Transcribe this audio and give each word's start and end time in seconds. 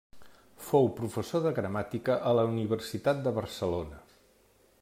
Fou 0.69 0.87
professor 0.99 1.43
de 1.43 1.51
gramàtica 1.59 2.17
a 2.31 2.33
la 2.39 2.49
Universitat 2.55 3.23
de 3.29 3.39
Barcelona. 3.41 4.05